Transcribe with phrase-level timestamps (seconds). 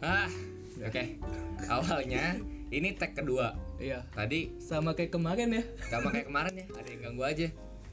[0.00, 0.28] Ah,
[0.78, 1.02] oke.
[1.62, 3.52] Awalnya ini tag kedua.
[3.76, 4.04] Iya.
[4.10, 5.62] Tadi Sama kayak kemarin ya.
[5.86, 7.48] sama kayak kemarin ya, ada yang ganggu aja.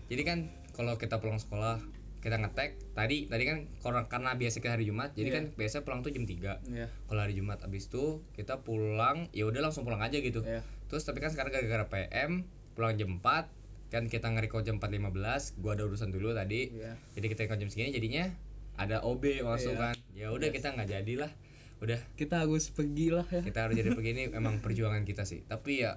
[0.07, 0.37] Jadi kan
[0.71, 1.83] kalau kita pulang sekolah,
[2.19, 2.79] kita ngetek.
[2.93, 5.35] Tadi tadi kan karena, karena biasa kita hari Jumat, jadi Iya.
[5.35, 6.63] kan biasa pulang tuh jam 3.
[6.65, 6.87] Iya.
[6.87, 10.41] Kalau hari Jumat abis itu kita pulang, ya udah langsung pulang aja gitu.
[10.41, 10.63] Iya.
[10.87, 13.51] Terus tapi kan sekarang gara-gara PM pulang jam 4
[13.87, 16.93] kan kita nge-record jam 4.15 gua ada urusan dulu tadi Iya.
[17.15, 18.27] jadi kita record jam segini jadinya
[18.75, 19.81] ada OB masuk Iya.
[19.81, 21.31] kan ya udah kita nggak jadilah
[21.79, 23.41] udah Kita harus pergi lah ya.
[23.41, 25.93] kita harus jadi begini emang perjuangan kita sih tapi ya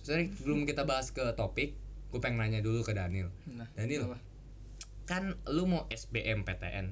[0.00, 1.72] sorry sebelum kita bahas ke topik
[2.10, 4.18] gue pengen nanya dulu ke Daniel Nah, Daniel apa?
[5.04, 6.86] kan lu mau SBM PTN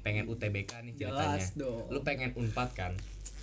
[0.00, 1.86] pengen UTBK nih Jelas ceritanya dong.
[1.88, 2.92] lu pengen unpad kan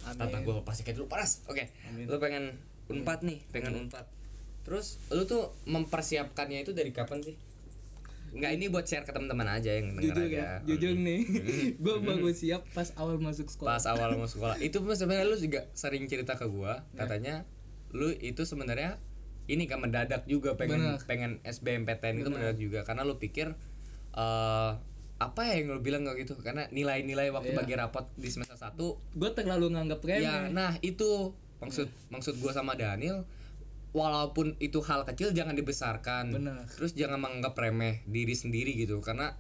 [0.04, 0.18] Amin.
[0.18, 2.06] tata gue pasti kayak dulu panas oke Amin.
[2.06, 2.44] lu pengen
[2.88, 4.06] unpad nih pengen unpad
[4.62, 7.34] terus lu tuh mempersiapkannya itu dari kapan sih
[8.32, 10.40] Enggak ini buat share ke teman-teman aja yang denger Jujur aja.
[10.40, 11.22] ya, jujur nih.
[11.76, 13.70] gue baru siap pas awal masuk sekolah.
[13.70, 14.56] Pas awal mau sekolah.
[14.58, 17.44] Itu sebenarnya lu juga sering cerita ke gua, katanya
[17.90, 18.96] lu itu sebenarnya
[19.46, 21.04] ini kan mendadak juga pengen Bener.
[21.04, 23.52] pengen SBMPTN itu mendadak juga karena lu pikir
[24.12, 24.72] eh
[25.18, 27.60] apa ya yang lu bilang kayak gitu karena nilai-nilai waktu Iya.
[27.60, 28.74] bagi rapot di semester 1
[29.14, 30.24] Gue terlalu nganggap remeh.
[30.24, 31.30] Ya, nah itu
[31.60, 33.22] maksud maksud gua sama Daniel
[33.92, 36.32] walaupun itu hal kecil jangan dibesarkan.
[36.32, 36.64] Benar.
[36.68, 39.36] Terus jangan menganggap remeh diri sendiri gitu karena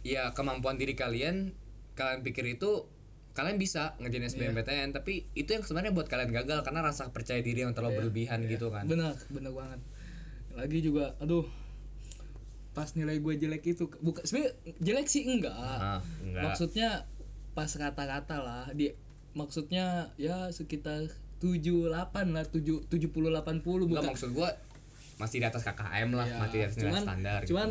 [0.00, 1.52] ya kemampuan diri kalian
[1.92, 2.88] kalian pikir itu
[3.30, 7.62] kalian bisa ngerjain SBMPTN tapi itu yang sebenarnya buat kalian gagal karena rasa percaya diri
[7.62, 8.84] yang terlalu berlebihan gitu kan.
[8.84, 9.80] Benar, benar banget.
[10.50, 11.46] Lagi juga, aduh,
[12.74, 15.54] pas nilai gue jelek itu, bukan sebenarnya jelek sih enggak.
[15.54, 16.42] Ah, enggak.
[16.42, 17.06] Maksudnya
[17.54, 18.90] pas rata-rata lah, di
[19.30, 21.06] maksudnya ya sekitar
[21.40, 21.90] 78
[22.30, 24.02] lah, 7 70 80 Enggak bukan.
[24.06, 24.52] maksud gua
[25.16, 27.38] masih di atas KKM lah, Ya, masih di atas nilai cuman, standar.
[27.40, 27.48] gitu.
[27.50, 27.68] Cuman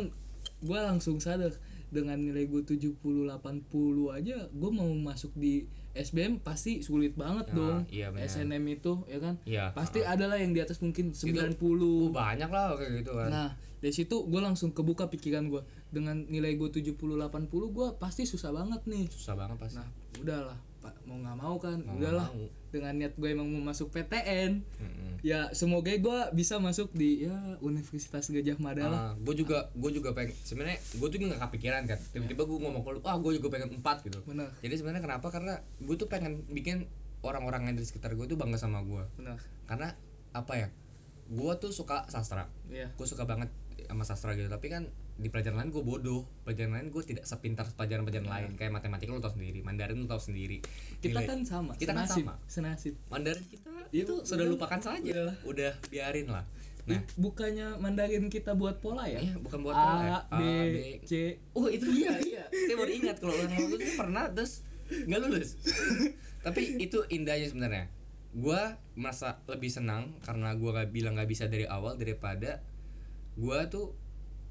[0.60, 1.52] gue langsung sadar
[1.88, 3.26] dengan nilai gue 70 80
[4.12, 7.78] aja gue mau masuk di SBM pasti sulit banget Ya, dong.
[7.90, 8.06] iya.
[8.14, 9.34] SNM itu ya kan?
[9.42, 11.58] Iya, Pasti ada lah yang di atas mungkin 90.
[11.58, 13.26] Uh, banyak lah kayak gitu kan.
[13.26, 15.58] Nah, dari situ gue langsung kebuka pikiran gue
[15.90, 19.10] dengan nilai gue 70 80 gue pasti susah banget nih.
[19.10, 19.82] Susah banget pasti.
[19.82, 22.28] Nah, udahlah, Pak, mau nggak mau kan, Mau udahlah.
[22.28, 22.48] mau.
[22.70, 25.18] Dengan niat gue emang mau masuk PTN, Mm-mm.
[25.20, 29.00] ya semoga gue bisa masuk di ya Universitas Gajah Mada lah.
[29.02, 32.80] Ah, gue juga gue juga pengen sebenarnya gue tuh nggak kepikiran kan tiba-tiba gue ngomong
[32.80, 34.54] ke lu ah gue juga pengen empat gitu Benar.
[34.56, 36.86] jadi sebenarnya kenapa karena gue tuh pengen bikin
[37.20, 39.36] orang-orang yang di sekitar gue tuh bangga sama gue Benar.
[39.66, 39.88] karena
[40.30, 40.68] apa ya
[41.28, 42.88] gue tuh suka sastra Iya.
[42.88, 43.50] gue suka banget
[43.82, 44.86] sama sastra gitu tapi kan
[45.20, 49.20] di pelajaran lain gue bodoh pelajaran lain gue tidak sepintar pelajaran-pelajaran lain kayak matematika lu
[49.20, 50.98] tau sendiri Mandarin lu tau sendiri Iya.
[50.98, 52.94] Kita Nilai- kan sama, kita kan senasib, sama senasib.
[53.06, 54.52] Mandarin kita Iya, itu sudah udah.
[54.52, 55.36] lupakan saja Udah.
[55.44, 56.44] udah biarin lah
[56.80, 59.20] nah bukannya Mandarin kita buat pola ya?
[59.20, 60.18] Iya, bukan buat A, pola ya.
[60.32, 60.40] B,
[61.04, 61.12] C.
[61.52, 62.48] Oh itu dia, iya.
[62.48, 65.60] Saya baru ingat kalau orang itu pernah terus nggak lulus.
[66.40, 67.84] Tapi itu indahnya sebenarnya.
[68.32, 72.64] Gua merasa lebih senang karena gua gak bilang gak bisa dari awal daripada
[73.36, 73.94] gua tuh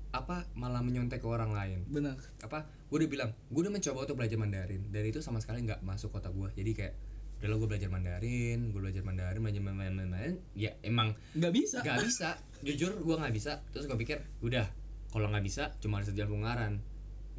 [0.09, 1.86] apa malah menyontek ke orang lain.
[1.86, 2.18] Benar.
[2.42, 2.66] Apa?
[2.90, 4.90] Gue udah bilang, gue udah mencoba untuk belajar Mandarin.
[4.90, 6.50] Dari itu sama sekali nggak masuk kota gua.
[6.58, 6.94] Jadi kayak
[7.40, 11.78] udah lo gue belajar Mandarin, gue belajar Mandarin, belajar Mandarin, Mandarin, ya emang Nggak bisa.
[11.80, 12.30] Gak bisa,
[12.66, 13.64] jujur gue nggak bisa.
[13.72, 14.68] Terus gue pikir, udah,
[15.08, 16.74] kalau nggak bisa cuma harus jalan Ungaran.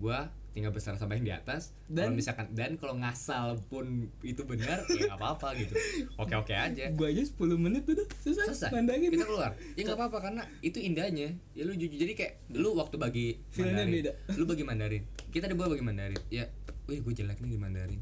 [0.00, 0.16] Gue
[0.50, 1.70] tinggal besar sampai yang di atas.
[1.86, 5.74] Kalau Dan- misalkan dan kalau ngasal pun itu benar, ya nggak apa-apa gitu.
[6.18, 6.90] Oke oke aja.
[6.90, 8.70] Gua aja 10 menit udah selesai, Selesai.
[8.74, 9.10] Mandarin.
[9.14, 9.54] Kita keluar.
[9.78, 11.28] Ya nggak apa-apa karena itu indahnya.
[11.54, 14.12] Ya lu jujur jadi kayak lu waktu bagi Feelnya Mandarin, beda.
[14.34, 15.02] Lu bagi Mandarin.
[15.30, 16.20] Kita di bawah bagi Mandarin.
[16.28, 16.44] Ya,
[16.90, 18.00] wih gue jelek nih di Mandarin.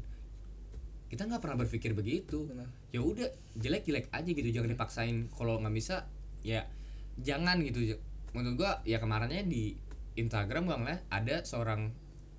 [1.09, 2.45] Kita nggak pernah berpikir begitu.
[2.89, 5.29] Ya udah jelek-jelek aja gitu, jangan dipaksain.
[5.33, 6.05] Kalau nggak bisa,
[6.41, 6.65] ya
[7.17, 7.97] jangan gitu.
[8.33, 9.73] Menurut gua ya kemarinnya di
[10.13, 11.89] Instagram gua ngeliat ada seorang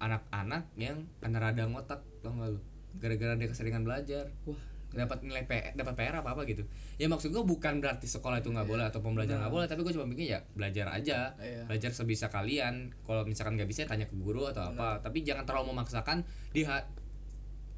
[0.01, 2.61] anak-anak yang kena radang otak, tau gak lu?
[2.99, 4.33] Gara-gara dia keseringan belajar.
[4.49, 4.59] Wah,
[4.91, 6.67] dapat nilai P, dapat PR apa apa gitu.
[6.99, 9.95] Ya maksud gue bukan berarti sekolah itu nggak boleh atau pembelajaran nggak boleh tapi gue
[9.95, 11.39] cuma pikir ya belajar aja.
[11.39, 11.71] Iya.
[11.71, 12.91] belajar sebisa kalian.
[13.07, 14.99] Kalau misalkan nggak bisa tanya ke guru atau apa.
[14.99, 16.67] Tapi jangan terlalu memaksakan di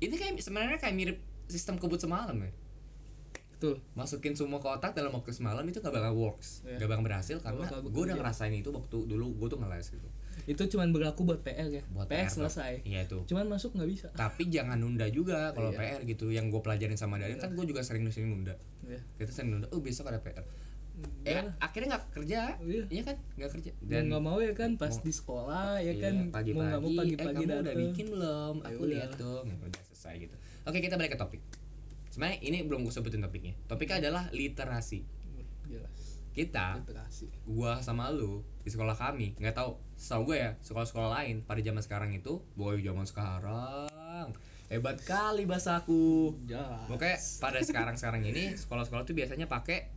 [0.02, 2.52] ini kayak sebenarnya kayak mirip sistem kebut semalam ya.
[3.52, 3.78] Betul.
[3.94, 6.66] masukin semua ke otak dalam waktu semalam itu gak bakal works.
[6.66, 6.82] Iya.
[6.82, 10.08] gak bakal berhasil karena gue udah ngerasain itu waktu dulu gue tuh ngeles gitu
[10.44, 11.82] Itu cuman berlaku buat PR ya.
[11.88, 12.82] buat PR, selesai.
[12.82, 14.08] iya itu Cuman masuk nggak bisa.
[14.12, 15.78] tapi jangan nunda juga kalau Iya.
[15.78, 18.98] PR gitu yang gue pelajarin sama Darin kan gue juga sering sering nunda Iya.
[19.16, 20.42] kita sering nunda oh besok ada PR
[21.24, 22.84] eh akhirnya nggak kerja Iya.
[22.86, 26.14] iya kan nggak kerja Dan nggak mau ya kan pas di sekolah ya iya, kan
[26.28, 28.90] pagi-pagi, mau nggak mau eh pagi-pagi kamu udah bikin belum aku udah.
[28.92, 31.40] lihat dong ya udah selesai gitu oke kita balik ke topik
[32.08, 35.00] sebenarnya ini belum gue sebutin topiknya topiknya adalah literasi.
[36.32, 37.28] Kita Literasi.
[37.44, 41.82] gua sama lu di sekolah kami nggak tahu setahu gue ya sekolah-sekolah lain pada zaman
[41.84, 44.32] sekarang itu boy zaman sekarang
[44.72, 46.32] hebat kali bahasaku.
[46.88, 49.92] Makanya pada sekarang-sekarang ini sekolah-sekolah tuh biasanya pakai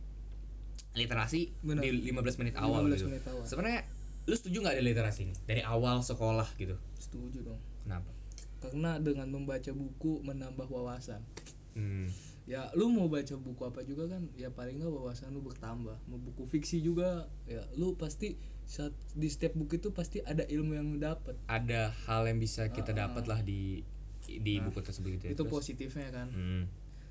[0.92, 1.80] literasi Benar.
[1.80, 3.06] di 15 menit awal 15 gitu.
[3.08, 3.44] menit awal.
[3.48, 3.80] Sebenarnya
[4.28, 6.76] lu setuju nggak ada literasi ini dari awal sekolah gitu?
[7.00, 7.60] Setuju dong.
[7.88, 8.12] Kenapa?
[8.60, 11.24] Karena dengan membaca buku menambah wawasan.
[11.72, 12.12] Hmm.
[12.46, 15.98] Ya lu mau baca buku apa juga kan ya paling nggak wawasan lu bertambah.
[16.06, 20.72] Mau buku fiksi juga ya lu pasti saat di setiap buku itu pasti ada ilmu
[20.74, 21.34] yang lu dapat.
[21.46, 22.98] Ada hal yang bisa kita Ah, ah.
[23.10, 23.82] dapat lah di
[24.26, 25.32] di buku tersebut gitu ya.
[25.34, 26.30] Itu Terus, positifnya kan.
[26.30, 26.64] hmm.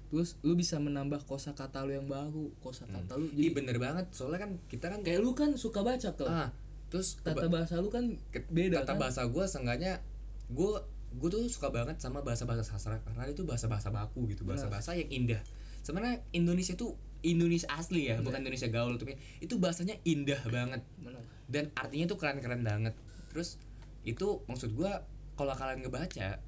[0.07, 4.47] Terus lu bisa menambah kosakata lu yang baru, kosakata lu Ih jadi bener banget soalnya
[4.47, 6.51] kan kita kan kayak lu kan suka baca ke ah
[6.85, 9.01] terus tata bahasa lu kan beda tata kan?
[9.01, 9.99] bahasa gue seenggaknya
[10.47, 10.71] gue
[11.15, 14.67] gue tuh suka banget sama bahasa bahasa sastra karena itu bahasa bahasa baku gitu bahasa
[14.67, 15.41] bahasa yang indah.
[15.81, 20.81] Sebenarnya Indonesia tuh Indonesia asli ya bukan Indonesia gaul tapi itu bahasanya indah banget.
[21.47, 22.93] Dan artinya tuh keren keren banget.
[23.31, 23.57] Terus
[24.05, 24.91] itu maksud gue
[25.35, 26.39] kalau kalian ngebaca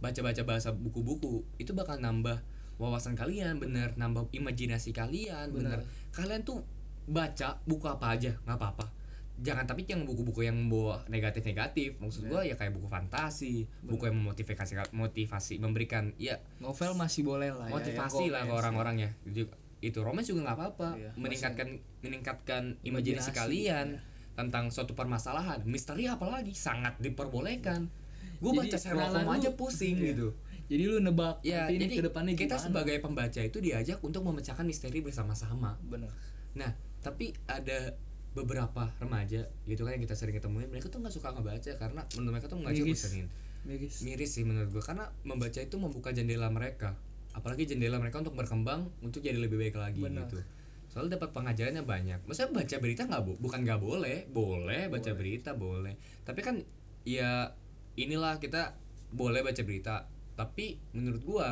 [0.00, 2.40] baca baca bahasa buku-buku itu bakal nambah
[2.80, 5.84] wawasan kalian bener nambah imajinasi kalian bener,
[6.16, 6.64] kalian tuh
[7.04, 8.86] baca buku apa aja nggak apa-apa
[9.40, 11.96] jangan tapi yang buku-buku yang membawa negatif-negatif.
[11.96, 17.50] Maksud gua ya kayak buku fantasi buku yang memotivasi motivasi memberikan ya Novel masih boleh
[17.56, 19.10] lah ya, motivasi yang lah ke orang-orang ya.
[19.80, 20.88] itu romance juga nggak apa-apa.
[20.92, 21.68] Iya, meningkatkan
[22.04, 23.86] meningkatkan imajinasi Imajinasi, kalian
[24.36, 25.64] tentang suatu permasalahan.
[25.64, 27.88] Misteri apalagi sangat diperbolehkan.
[28.40, 30.12] Gue baca Sherlock Holmes aja pusing Iya.
[30.12, 30.28] gitu.
[30.70, 32.64] Jadi lu nebak ya nanti ini jadi ke depannya kita gimana?
[32.68, 35.80] sebagai pembaca itu diajak untuk memecahkan misteri bersama-sama.
[35.82, 36.12] Bener.
[36.54, 37.96] Nah tapi ada
[38.30, 42.32] beberapa remaja gitu kan yang kita sering ketemuin mereka tuh nggak suka ngebaca karena menurut
[42.38, 43.02] mereka tuh nggak Miris.
[43.02, 43.26] bosenin
[43.64, 43.94] miris.
[44.04, 46.96] Miris sih menurut gue karena membaca itu membuka jendela mereka.
[47.36, 50.26] Apalagi jendela mereka untuk berkembang untuk jadi lebih baik lagi Benar.
[50.26, 50.40] gitu.
[50.90, 52.18] Soalnya dapat pengajarannya banyak.
[52.26, 55.94] Maksudnya baca berita nggak bu bukan nggak boleh boleh baca berita boleh.
[56.26, 56.58] Tapi kan
[57.06, 57.54] ya
[57.94, 58.74] inilah kita
[59.14, 60.08] boleh baca berita.
[60.34, 61.48] Tapi menurut gua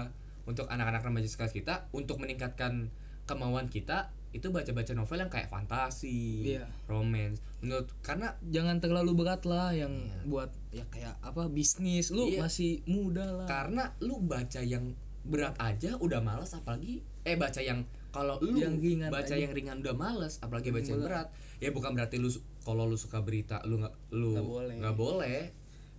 [0.49, 2.89] untuk anak-anak remaja sekelas kita untuk meningkatkan
[3.29, 6.69] kemauan kita itu baca-baca novel yang kayak fantasi, Iya.
[6.85, 7.41] romance.
[7.59, 9.91] Menurut karena jangan terlalu berat lah yang
[10.25, 12.45] buat ya kayak apa bisnis lu Iya.
[12.45, 14.93] masih muda lah karena lu baca yang
[15.23, 19.37] berat aja udah males apalagi eh baca yang kalau lu Yang ringan baca aja.
[19.39, 21.29] yang ringan udah males apalagi baca yang berat
[21.59, 22.29] ya bukan berarti lu
[22.63, 24.75] kalau lu suka berita lu nggak lu Nggak boleh.
[24.77, 25.41] nggak boleh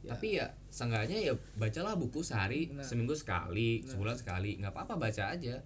[0.01, 5.59] tapi ya seenggaknya ya bacalah buku sehari seminggu sekali sebulan sekali nggak apa-apa baca aja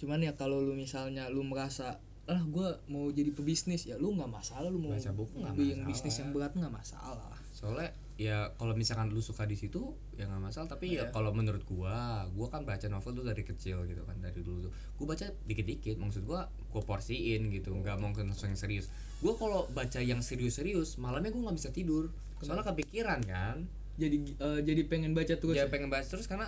[0.00, 4.30] cuman ya kalau lu misalnya lu merasa ah gue mau jadi pebisnis ya lu nggak
[4.30, 5.88] masalah lu mau Baca buku nggak yang masalah.
[5.90, 7.34] bisnis yang berat nggak masalah.
[7.50, 10.70] Soalnya ya kalau misalkan lu suka di situ ya nggak masalah.
[10.70, 11.10] Tapi Iya.
[11.10, 14.70] ya kalau menurut gua gua kan baca novel tuh dari kecil gitu kan dari dulu
[14.70, 14.72] tuh.
[14.94, 18.86] Gua baca dikit-dikit maksud gua gua porsiin gitu nggak mau langsung yang serius.
[19.18, 22.14] Gua kalau baca yang serius-serius malamnya gua nggak bisa tidur.
[22.38, 23.66] Soalnya kepikiran kan?
[23.98, 25.68] Jadi eh, jadi pengen baca terus ya ya?
[25.68, 26.46] pengen bahas terus karena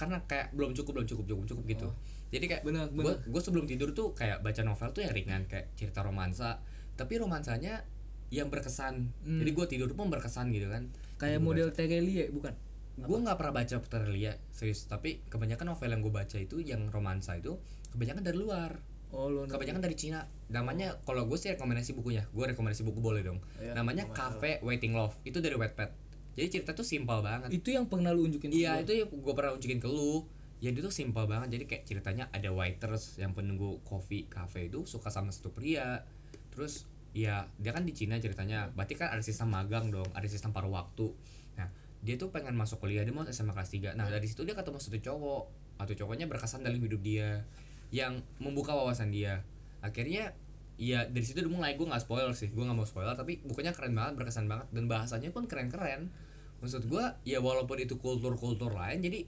[0.00, 1.88] karena kayak belum cukup belum cukup cukup cukup gitu.
[2.32, 5.76] Jadi kayak Bener, gua gua sebelum tidur tuh kayak baca novel tuh yang ringan kayak
[5.76, 6.64] cerita romansa.
[6.96, 7.84] Tapi romansanya
[8.32, 9.12] yang berkesan.
[9.20, 10.88] Jadi gua tidur pun berkesan gitu kan.
[11.20, 12.56] Kayak model Terelie bukan?
[13.00, 14.84] Gue nggak pernah baca Terlia serius.
[14.84, 17.56] Tapi kebanyakan novel yang gue baca itu yang romansa itu
[17.92, 18.80] kebanyakan dari luar.
[19.10, 20.28] Oh lu kebanyakan dari Cina.
[20.52, 22.28] Namanya kalau gue sih rekomendasi bukunya.
[22.30, 23.40] Gue rekomendasi buku boleh dong.
[23.58, 25.16] Iya, namanya Cafe Waiting Love.
[25.24, 26.09] Itu dari Wattpad
[26.40, 27.52] jadi cerita tuh simpel banget.
[27.52, 30.24] Itu yang pernah lu unjukin iya itu gue pernah unjukin ke lu.
[30.64, 31.52] Ya itu tuh simpel banget.
[31.52, 36.00] Jadi kayak ceritanya ada waiters yang penunggu kopi cafe itu suka sama satu pria.
[36.48, 38.72] Terus ya dia kan di Cina ceritanya.
[38.72, 41.12] Berarti kan ada sistem magang dong ada sistem paruh waktu.
[41.60, 41.68] Nah
[42.00, 44.80] dia tuh pengen masuk kuliah dia mau SMA kelas 3 nah dari situ dia ketemu
[44.80, 45.44] satu cowok.
[45.76, 47.44] Atau cowoknya berkesan dalam hidup dia
[47.92, 49.44] yang membuka wawasan dia.
[49.84, 50.32] Akhirnya
[50.80, 51.76] ya dari situ udah mulai.
[51.76, 54.72] Gue nggak spoiler sih gue nggak mau spoiler tapi bukunya keren banget berkesan banget.
[54.72, 56.29] Dan bahasanya pun keren-keren
[56.60, 59.24] maksud gue ya walaupun itu kultur-kultur lain jadi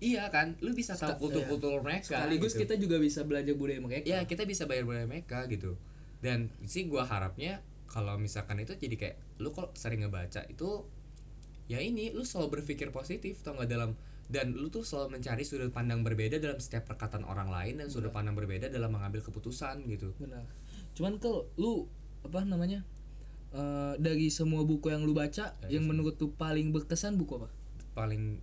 [0.00, 2.68] iya kan lu bisa tahu kultur-kultur mereka sekaligus gitu.
[2.68, 4.04] kita juga bisa belajar budaya mereka.
[4.04, 5.80] Ya kita bisa bayar bayar mereka gitu.
[6.20, 10.84] Dan sih gua harapnya kalau misalkan itu jadi kayak lu kalau sering ngebaca itu
[11.66, 15.70] ya ini lu selalu berpikir positif tau nggak dalam dan lu tuh selalu mencari sudut
[15.70, 20.12] pandang berbeda dalam setiap perkataan orang lain dan sudut pandang berbeda dalam mengambil keputusan gitu.
[20.18, 20.44] Benar.
[20.98, 21.86] Cuman kalau lu
[22.26, 22.82] apa namanya
[23.52, 27.48] eh, dari semua buku yang lu baca yang menurut lu paling berkesan buku apa?
[27.94, 28.40] Paling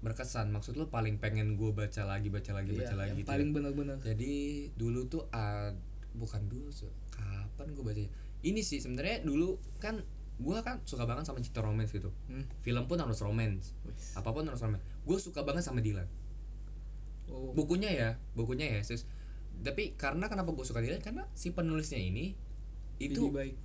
[0.00, 3.28] berkesan maksud lu paling pengen gue baca lagi baca lagi baca Iya, lagi yang gitu
[3.28, 3.54] paling ya.
[3.60, 4.32] benar-benar jadi
[4.72, 5.76] dulu tuh ah,
[6.16, 8.00] bukan dulu sih kapan gue baca
[8.40, 10.00] ini sih sebenarnya dulu kan
[10.40, 12.08] gue kan suka banget sama cerita romance gitu.
[12.32, 12.48] Hmm.
[12.64, 13.76] film pun harus romance.
[13.84, 14.16] Wis.
[14.16, 14.80] apa pun harus romance.
[15.04, 16.08] Gue suka banget sama Dylan.
[17.28, 17.52] Oh.
[17.52, 19.04] Bukunya ya bukunya ya sis.
[19.60, 21.04] Tapi karena kenapa gue suka Dylan?
[21.04, 22.32] Karena si penulisnya ini
[22.96, 23.56] itu lebih baik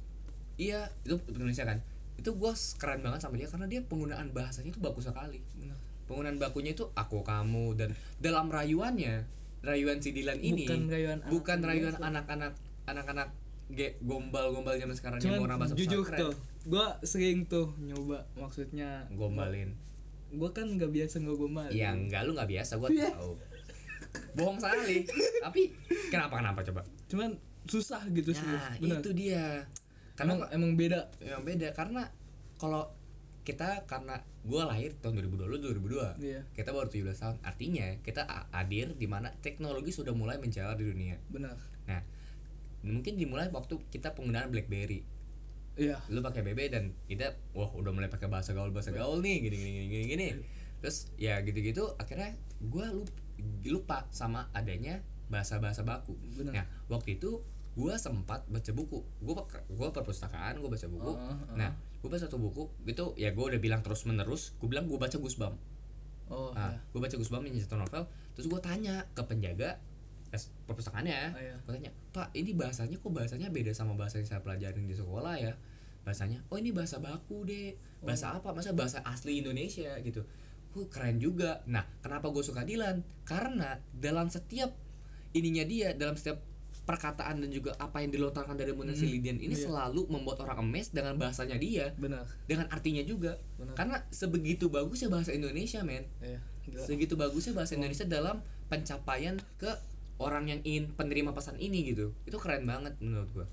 [0.55, 1.79] iya itu penulisnya kan.
[2.15, 5.39] Itu gue keren banget sama dia karena dia penggunaan bahasanya itu bagus sekali.
[5.55, 5.77] Benar.
[6.05, 9.25] penggunaan bakunya itu aku kamu dan dalam rayuannya
[9.59, 11.67] rayuan si Dilan ini Bukan rayuan anak bukan biasa.
[11.67, 12.53] rayuan anak-anak
[12.85, 13.27] anak-anak
[13.67, 16.33] ge- gombal-gombal zaman sekarang yang mau cuman nambah jujur tuh
[16.63, 19.73] gua sering tuh nyoba maksudnya gombalin.
[20.29, 23.09] Gua kan nggak biasa ngegombal ya enggak lu nggak biasa gua Iya.
[23.09, 23.33] tahu.
[24.37, 25.09] Bohong sekali.
[25.41, 25.61] Tapi
[26.07, 26.81] kenapa kenapa coba?
[27.09, 27.33] Cuman
[27.65, 29.65] susah gitu sih nah itu dia
[30.15, 31.11] karena emang beda.
[31.19, 32.03] Yang beda karena
[32.55, 32.87] kalau
[33.45, 36.41] kita karena gua lahir tahun 2002 lu 2002 Iya.
[36.57, 41.21] kita baru 17 tahun artinya kita hadir di mana teknologi sudah mulai menjalar di dunia.
[41.29, 41.53] Benar.
[41.85, 42.01] Nah
[42.81, 45.05] mungkin dimulai waktu kita penggunaan BlackBerry.
[45.77, 46.01] Iya.
[46.09, 49.55] Lu pakai BB dan kita wah udah mulai pakai bahasa gaul bahasa gaul nih gini
[49.61, 50.27] gini gini gini gini.
[50.81, 52.33] Terus ya gitu gitu akhirnya
[52.65, 53.13] gua lupa,
[53.67, 56.17] lupa sama adanya bahasa bahasa baku.
[56.33, 56.53] Benar.
[56.53, 57.45] nah waktu itu
[57.75, 59.03] gua sempat baca buku.
[59.21, 61.11] Pak- gua perpustakaan gua baca buku.
[61.11, 61.55] Oh, oh.
[61.55, 64.97] nah gua baca satu buku gitu ya gua udah bilang terus menerus gua bilang gua
[64.97, 65.53] baca Gusbam
[66.25, 66.81] oh nah, iya.
[66.89, 68.01] gue baca Gusbam yang satu novel
[68.33, 69.77] terus gue tanya ke penjaga
[70.33, 71.53] es- perpustakaannya Oh, iya.
[71.61, 75.37] gue tanya pak ini bahasanya kok bahasanya beda sama bahasa yang saya pelajarin di sekolah
[75.37, 75.53] ya?
[76.01, 78.41] Bahasanya oh ini bahasa baku deh bahasa Oh.
[78.41, 78.57] apa?
[78.57, 80.25] Masa bahasa asli Indonesia gitu.
[80.73, 81.61] Huh, keren juga.
[81.69, 83.05] Nah kenapa gue suka Dilan?
[83.21, 84.73] Karena dalam setiap
[85.31, 86.41] ininya dia dalam setiap
[86.85, 89.65] perkataan dan juga apa yang dilontarkan dari mulut si Lidian ini iya.
[89.65, 91.91] selalu membuat orang emes dengan bahasanya dia.
[91.97, 92.29] Benar.
[92.45, 93.41] Dengan artinya juga.
[93.57, 93.73] Benar.
[93.73, 96.05] karena sebegitu bagusnya bahasa Indonesia men.
[96.21, 96.81] Iya gila.
[96.81, 99.71] Segitu bagusnya bahasa Indonesia dalam pencapaian ke
[100.17, 102.11] orang yang ingin penerima pesan ini gitu.
[102.25, 103.47] Itu keren banget menurut gua.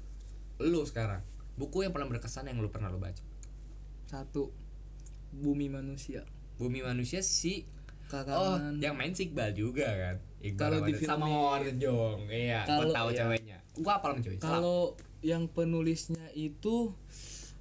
[0.65, 1.21] Lu sekarang
[1.61, 3.21] buku yang paling berkesan yang lu pernah lu baca?
[4.09, 4.49] Satu
[5.33, 6.25] bumi manusia.
[6.61, 7.65] Bumi Manusia si
[8.13, 10.17] oh karangan yang main si Iqbal juga kan
[10.53, 13.19] Kalau di film sama ini- Mawar Jong iya Kalau- tahu iya.
[13.19, 14.81] ceweknya gua apa cuy kalau
[15.21, 16.91] yang penulisnya itu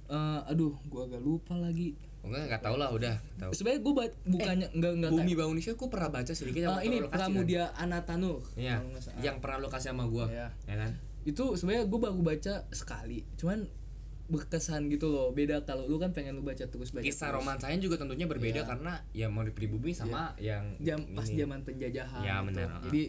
[0.06, 4.18] eh, aduh gua agak lupa lagi Gua nggak tahu lah udah tahu sebenarnya gua ba-
[4.24, 7.10] bukannya enggak enggak Bumi Manusia gua pernah baca sedikit Eh, yang ini kan?
[7.10, 7.64] Pramudia
[8.54, 9.20] Iya, kalau nggak salah.
[9.20, 10.48] yang pernah lu kasih sama gua, Iya.
[10.64, 10.92] ya kan?
[11.22, 13.62] itu sebenarnya gue baru baca sekali cuman
[14.32, 17.36] berkesan gitu loh beda kalau lu kan pengen lu baca terus baca Kisah terus.
[17.38, 18.66] romansanya juga tentunya berbeda Iya.
[18.66, 22.46] karena ya mau di pribumi sama yang jam pas zaman penjajahan Ya, gitu.
[22.48, 22.80] benar.
[22.82, 23.02] jadi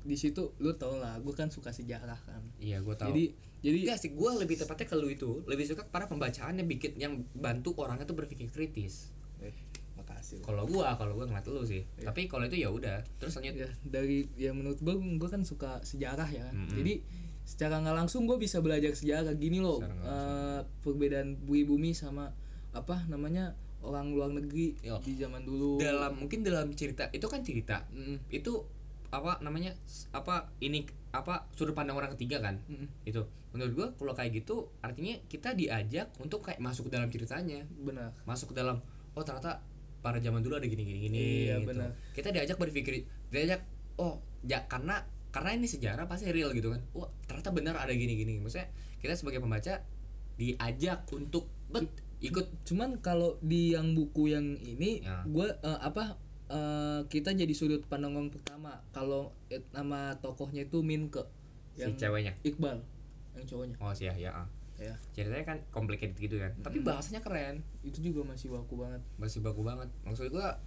[0.00, 3.12] di situ lu tau lah gue kan suka sejarah kan Iya, gua tahu.
[3.12, 3.24] jadi
[3.60, 6.96] jadi Enggak sih, gue lebih tepatnya ke lu itu Lebih suka kepada pembacaan yang bikin
[6.96, 9.52] Yang bantu orangnya tuh berpikir kritis eh,
[9.94, 13.52] makasih Kalau gua, kalau gua ngeliat lu sih Tapi kalau itu ya udah Terus lanjut
[13.58, 16.56] ya dari ya menurut gue gue kan suka sejarah ya kan.
[16.56, 16.72] Mm-mm.
[16.74, 16.94] jadi
[17.42, 22.30] secara nggak langsung gue bisa belajar sejarah gini loh eh, perbedaan bumi bumi sama
[22.70, 25.00] apa namanya orang luar negeri Yo.
[25.00, 28.28] di zaman dulu Dalam, mungkin dalam cerita Itu kan cerita Mm-mm.
[28.28, 28.68] Itu
[29.10, 29.74] apa namanya
[30.14, 32.86] apa ini apa sudut pandang orang ketiga kan Mm-mm.
[33.02, 33.18] itu
[33.50, 38.14] menurut gua kalau kayak gitu artinya kita diajak untuk kayak masuk ke dalam ceritanya benar
[38.22, 38.78] masuk ke dalam
[39.18, 39.58] oh ternyata
[39.98, 41.18] pada zaman dulu ada gini gini gini
[41.50, 41.74] Iya, gitu.
[41.74, 41.90] benar.
[42.14, 43.66] kita diajak berpikir diajak
[43.98, 46.82] oh ya karena karena ini sejarah pasti real gitu kan.
[46.94, 48.38] Wah ternyata benar ada gini gini.
[48.42, 49.82] Maksudnya kita sebagai pembaca
[50.36, 51.86] diajak untuk bet
[52.20, 52.68] ikut.
[52.68, 55.24] cuman kalau di yang buku yang ini Ya.
[55.24, 56.20] gue apa
[56.52, 58.82] eh, kita jadi sudut pandang yang pertama.
[58.92, 59.32] Kalau
[59.72, 61.24] nama tokohnya itu Minke
[61.76, 62.34] si ceweknya.
[62.44, 62.82] Iqbal
[63.38, 63.76] yang cowoknya.
[63.80, 64.48] Oh sih ya ya ah.
[64.76, 64.94] ya.
[65.14, 66.52] Ceritanya kan complicated gitu kan.
[66.60, 67.62] Tapi bahasanya keren.
[67.86, 69.00] Itu juga masih baku banget.
[69.16, 69.88] Masih baku banget.
[70.04, 70.58] Maksud gua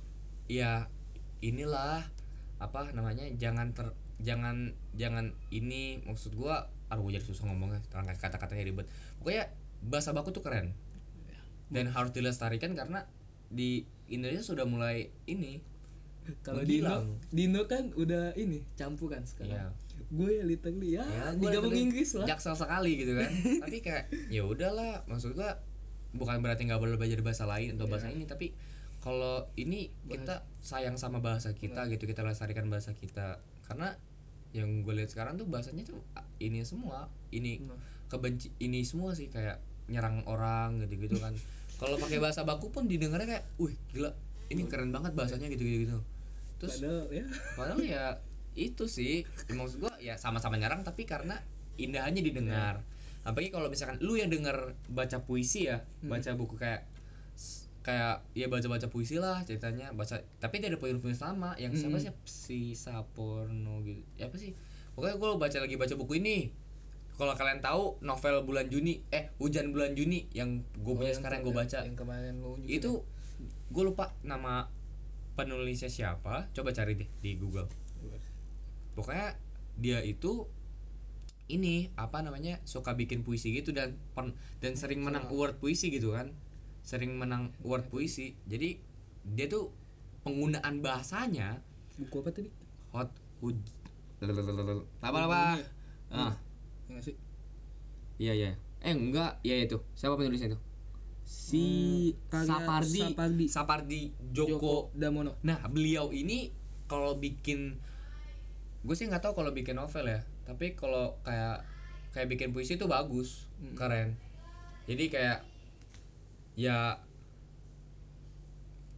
[0.48, 0.88] ya
[1.44, 2.04] inilah
[2.64, 3.92] apa namanya jangan ter
[4.24, 8.88] jangan jangan ini maksud gua aduh gua jadi susah ngomongnya kata-katanya ribet.
[9.20, 9.52] Pokoknya
[9.84, 10.74] bahasa baku tuh keren.
[11.68, 13.06] Dan harus dilestarikan karena
[13.50, 15.62] di Indonesia sudah mulai ini
[16.42, 17.06] kalau di Indo Menghilang.
[17.36, 19.52] di Indo kan udah ini campuran sekarang.
[19.54, 19.68] Iya.
[20.14, 22.26] gue ya literally ya, ya digabung Inggris lah.
[22.30, 23.32] jaksel sekali gitu kan.
[23.66, 25.58] Tapi kayak ya udahlah maksud gua
[26.14, 28.54] bukan berarti nggak boleh belajar bahasa lain atau bahasa ini tapi
[29.02, 33.42] kalau ini kita sayang sama bahasa kita gitu kita lestarikan bahasa kita.
[33.68, 33.98] Karena
[34.54, 35.98] yang gue lihat sekarang tuh bahasanya tuh
[36.38, 37.78] ini semua ini Benar.
[38.08, 39.58] kebenci ini semua sih kayak
[39.90, 41.34] nyerang orang gitu gitu kan.
[41.82, 44.14] Kalau pakai bahasa baku pun didengarnya kayak wih gila
[44.54, 45.98] ini keren banget bahasanya gitu gitu gitu
[46.64, 47.26] terus padahal ya.
[47.60, 48.04] Padahal ya
[48.54, 51.36] itu sih maksud gua ya sama-sama nyerang tapi karena
[51.76, 52.80] indahnya didengar.
[53.24, 56.84] Apalagi kalau misalkan lu yang denger baca puisi ya, baca buku kayak
[57.84, 62.10] kayak ya baca-baca puisi lah ceritanya baca tapi dia ada poin-poin sama yang siapa sih?
[62.24, 64.00] Si Saporno gitu.
[64.16, 64.56] Ya apa sih?
[64.96, 66.48] Pokoknya gue baca lagi baca buku ini.
[67.14, 71.40] Kalau kalian tahu novel bulan Juni eh hujan bulan Juni yang gue punya yang sekarang
[71.44, 71.84] gue baca.
[71.86, 72.92] yang kemarin lu unjukin itu
[73.70, 74.72] gue lupa nama
[75.36, 76.48] penulisnya siapa.
[76.56, 77.68] Coba cari deh di Google.
[78.02, 78.18] Ya.
[78.94, 79.36] pokoknya
[79.76, 80.46] dia itu
[81.52, 86.16] ini apa namanya suka bikin puisi gitu dan pen- dan sering menang award puisi gitu
[86.16, 86.32] kan
[86.84, 88.36] sering menang award puisi.
[88.46, 88.78] Jadi
[89.24, 89.72] dia tuh
[90.28, 91.64] penggunaan bahasanya
[91.98, 92.50] buku apa tadi?
[92.92, 93.10] Hot
[93.40, 93.58] huj
[95.04, 95.42] apa apa?
[96.14, 96.34] Ah.
[96.88, 97.16] Ya nggak sih?
[98.20, 98.50] Iya iya.
[98.84, 99.40] Eh enggak.
[99.44, 99.78] Iya itu.
[99.96, 100.60] Siapa penulisnya itu?
[101.24, 101.66] Si
[102.32, 103.02] Hmm, Sapardi.
[103.04, 103.46] Sapardi.
[103.48, 104.92] Sapardi Joko.
[104.96, 105.40] Damono.
[105.44, 106.52] Nah, beliau ini
[106.88, 107.80] kalau bikin
[108.84, 111.64] gue sih nggak tahu kalau bikin novel ya, tapi kalau kayak
[112.12, 113.48] kayak bikin puisi itu bagus,
[113.80, 114.20] keren.
[114.84, 115.40] Jadi kayak
[116.54, 117.02] ya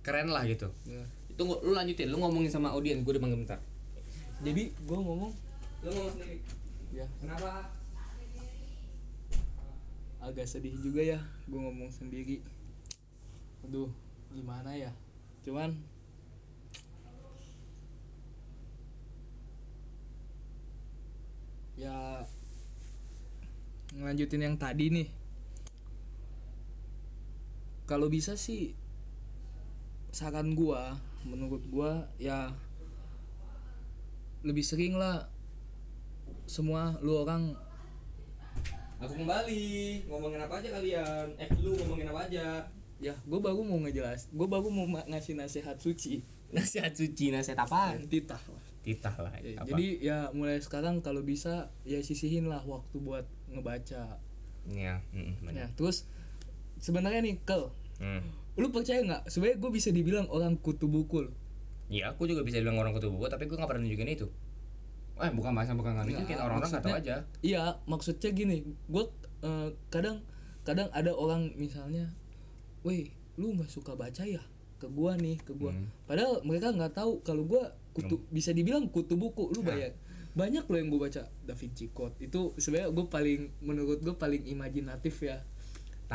[0.02, 0.70] keren lah gitu.
[0.86, 1.02] Ya.
[1.30, 3.60] Itu lu lanjutin, lu ngomongin sama audiens, gue udah manggil bentar.
[4.44, 5.32] jadi gue ngomong
[5.82, 6.38] Lu ngomong sendiri.
[6.92, 7.72] ya Kenapa?
[10.20, 12.42] agak sedih juga ya gue ngomong sendiri
[13.62, 13.88] aduh
[14.34, 14.90] gimana ya
[15.46, 15.78] cuman
[21.76, 22.24] ya
[23.96, 25.08] ngelanjutin yang tadi nih
[27.86, 28.74] kalau bisa sih
[30.10, 32.50] saran gua menurut gua ya
[34.46, 35.26] lebih sering lah
[36.46, 37.54] semua lu orang
[38.96, 40.08] Aku kembali.
[40.08, 41.28] Ngomongin apa aja kalian?
[41.36, 42.64] Eh, lu ngomongin apa aja?
[42.96, 46.24] ya gue baru mau ngejelas gue baru mau ma- ngasih nasihat suci
[46.56, 48.00] Nasihat suci, nasihat apa?
[48.08, 49.34] titah lah Titah lah.
[49.44, 49.68] Ya, apa?
[49.68, 54.16] jadi ya mulai sekarang kalau bisa ya sisihin lah waktu buat ngebaca
[54.72, 56.08] ya, mm, ya terus
[56.78, 58.20] sebenarnya nih kel Hmm.
[58.56, 61.36] lu percaya nggak sebenarnya gue bisa dibilang orang kutu buku loh.
[61.86, 64.28] Iya, aku juga bisa bilang orang kutu buku, tapi gue gak pernah nunjukin itu.
[65.16, 67.16] Eh, bukan bahasa bukan nggak nunjukin, Nggak, orang-orang nggak tahu aja.
[67.42, 69.04] iya maksudnya gini gue
[69.42, 70.20] eh, kadang
[70.62, 72.12] kadang ada orang misalnya
[72.82, 74.44] weh lu nggak suka baca ya
[74.76, 75.88] ke gua nih ke gua Hmm.
[76.04, 79.72] padahal mereka nggak tahu kalau gua kutu bisa dibilang kutu buku lu Nah.
[79.72, 79.92] bayar
[80.34, 84.44] banyak loh yang gue baca Da Vinci Code itu sebenarnya gue paling menurut gue paling
[84.44, 85.40] imajinatif ya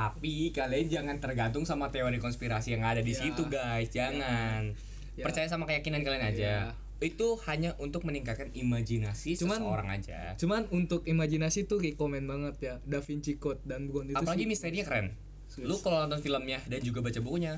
[0.01, 3.21] Tapi kalian jangan tergantung sama teori konspirasi yang ada di Ya.
[3.21, 3.89] situ, guys.
[3.91, 4.73] Jangan.
[5.13, 5.25] Ya.
[5.25, 6.73] Percaya sama keyakinan kalian aja.
[6.99, 10.37] Itu hanya untuk meningkatkan imajinasi Cuman- seseorang aja.
[10.37, 14.51] cuman untuk imajinasi tuh rekomen banget ya Da Vinci Code dan Bron itu Apalagi sih-
[14.51, 15.07] misterinya keren.
[15.47, 15.67] Serius.
[15.67, 17.57] Lu kalau nonton filmnya dan juga baca bukunya.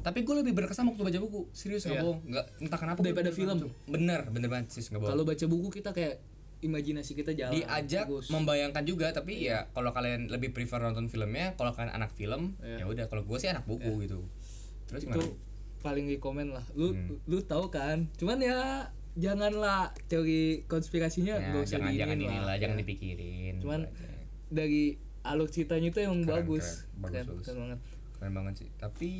[0.00, 1.46] Tapi gue lebih berkesan waktu baca buku.
[1.52, 2.02] Serius nggak Iya.
[2.02, 2.20] bohong.
[2.26, 2.98] Nggak entah kenapa.
[3.00, 3.58] Daripada film.
[3.86, 5.10] Bener, bener banget sih nggak bohong.
[5.12, 6.14] kalau baca buku kita kayak
[6.62, 8.26] imajinasi kita jalan diajak bagus.
[8.28, 12.78] membayangkan juga tapi ya kalau kalian lebih prefer nonton filmnya kalau kalian anak film Iya.
[12.78, 14.22] ya udah kalau gue sih anak buku gitu
[14.86, 15.34] terus itu gimana
[15.80, 17.18] paling rekomen lah lu Hmm.
[17.24, 22.46] lu tahu kan cuman ya janganlah teori konspirasinya ya, nggak usah jangan jangan diinin inilah
[22.46, 22.80] lah jangan Ya.
[22.80, 24.22] dipikirin Cuman gitu aja.
[24.48, 24.82] dari
[25.22, 26.96] alur ceritanya itu emang Keren, bagus keren.
[26.96, 27.44] Bagus, keren, bagus.
[27.44, 27.78] keren banget
[28.22, 28.68] keren banget sih.
[28.78, 29.10] Tapi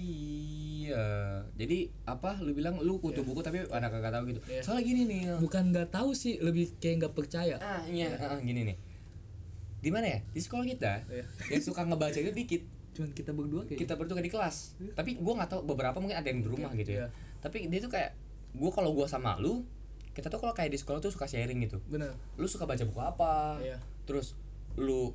[0.87, 4.41] ya jadi apa lu bilang lu kutu buku tapi anak kagak tahu gitu.
[4.47, 4.63] Iya.
[4.63, 7.59] soalnya gini nih bukan nggak tahu sih lebih kayak nggak percaya.
[7.59, 8.15] Ah iya.
[8.15, 8.77] Ah, gini nih.
[9.83, 10.19] Di mana ya?
[10.31, 11.27] Di sekolah kita Iya.
[11.51, 12.63] yang suka ngebaca itu dikit.
[12.95, 14.79] Cuman kita berdua kayak kita berdua di kelas.
[14.95, 17.11] Tapi gua nggak tahu beberapa mungkin ada yang di rumah gitu ya.
[17.11, 17.35] Iya.
[17.43, 18.15] tapi dia tuh kayak
[18.55, 19.67] gua kalau gua sama lu
[20.15, 21.83] kita tuh kalau kayak di sekolah tuh suka sharing gitu.
[21.91, 23.59] Bener lu suka baca buku apa?
[23.59, 23.83] Iya.
[24.07, 24.39] terus
[24.79, 25.11] lu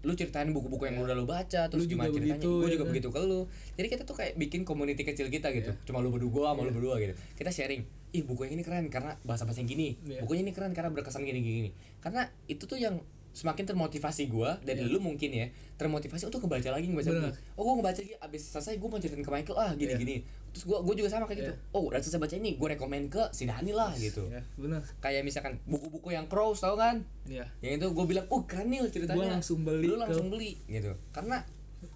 [0.00, 2.40] lu ceritain buku-buku yang udah lu baca terus Lu juga gimana ceritanya?
[2.40, 2.90] begitu, gue ya juga kan?
[2.96, 3.40] begitu ke lu.
[3.76, 5.70] Jadi kita tuh kayak bikin community kecil kita gitu.
[5.84, 7.12] Cuma lu berdua sama lu berdua gitu.
[7.36, 9.94] Kita sharing ih buku yang ini keren karena bahasa bahasa yang gini.
[10.02, 10.24] Iya.
[10.24, 11.70] bukunya ini keren karena berkesan gini gini.
[12.00, 12.96] karena itu tuh yang
[13.30, 17.30] semakin termotivasi gua dan lu mungkin ya termotivasi untuk ngebaca lagi ngebaca lagi.
[17.54, 19.56] Oh gua ngebaca lagi abis selesai gua mau ceritain ke Michael.
[19.56, 19.98] Ah gini Iya.
[19.98, 20.16] gini.
[20.50, 21.52] Terus gua gua juga sama kayak gitu.
[21.70, 24.26] Oh udah selesai baca ini gua rekomen ke si Dani lah gitu.
[24.26, 24.82] ya bener.
[24.98, 27.06] Kayak misalkan buku-buku yang Crows tau kan?
[27.24, 29.16] Ya yang itu gue bilang oh keren nih ceritanya.
[29.16, 30.90] Gua langsung beli lu ke- langsung beli gitu.
[31.10, 31.46] Karena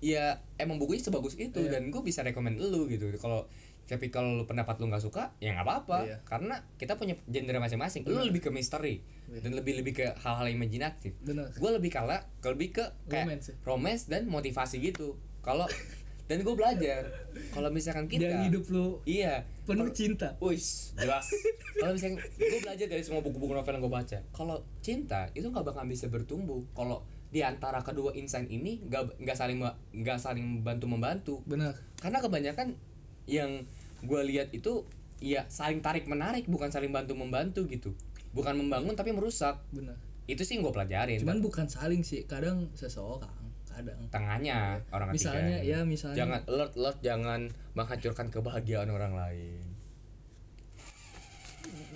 [0.01, 1.77] ya emang bukunya sebagus itu Iya.
[1.77, 3.11] dan gue bisa rekomend lu gitu.
[3.19, 3.45] Kalau
[3.85, 5.99] tapi kalau lu pendapat lu nggak suka ya nggak apa-apa.
[6.09, 6.17] Iya.
[6.25, 8.09] karena kita punya genre masing-masing.
[8.09, 9.41] Lu lebih ke misteri Iya.
[9.41, 11.17] dan lebih lebih ke hal-hal imajinatif.
[11.57, 13.55] Gue lebih kalah ke lebih ke kayak Romance ya?
[13.65, 15.17] romance dan motivasi gitu.
[15.41, 15.65] Kalau
[16.29, 17.09] dan gue belajar.
[17.53, 19.45] Kalau misalkan kita dan hidup lu iya.
[19.69, 20.37] penuh cinta.
[20.41, 21.29] Wis, jelas.
[21.77, 25.65] Kalau misalnya gue belajar dari semua buku-buku novel yang gue baca, kalau cinta itu nggak
[25.65, 26.65] bakal bisa bertumbuh.
[26.73, 29.59] Kalau di antara kedua insan ini nggak nggak saling
[29.91, 31.35] nggak saling bantu membantu.
[31.45, 32.79] bener Karena kebanyakan
[33.25, 33.65] yang
[34.05, 34.85] gue lihat itu
[35.23, 37.93] ya saling tarik menarik bukan saling bantu membantu gitu.
[38.35, 39.61] Bukan membangun tapi merusak.
[39.71, 41.21] bener Itu sih gue pelajarin.
[41.21, 43.29] cuman bukan saling sih kadang seseorang
[43.69, 45.35] kadang tengahnya orang ketiga.
[45.35, 47.41] misalnya ya misalnya Jangan alert alert jangan
[47.75, 49.63] menghancurkan kebahagiaan orang lain.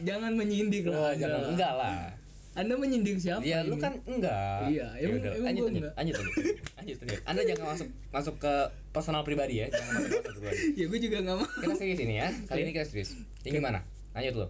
[0.03, 2.11] jangan menyindir lah jangan enggak lah.
[2.59, 4.66] Anda menyindir siapa Ya lu kan enggak.
[4.66, 5.92] Iya, Ya emang- lanjut, lanjut, enggak.
[5.94, 6.35] lanjut, lanjut,
[6.75, 7.21] lanjut, lanjut.
[7.25, 8.55] Anda jangan masuk masuk ke
[8.90, 10.59] personal pribadi ya, jangan masuk ke pribadi.
[10.79, 13.11] ya gue juga nggak mau Kita serius ini ya, kali ini kita serius.
[13.40, 13.81] Ini gimana?
[14.11, 14.47] Lanjut lo.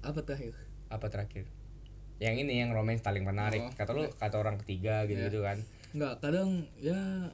[0.00, 0.54] apa terakhir
[0.86, 1.44] Apa terakhir?
[2.18, 3.60] Yang ini yang romance paling menarik.
[3.60, 5.58] Oh, Kata lu kata orang ketiga gitu gitu kan.
[5.90, 7.26] nggak kadang ya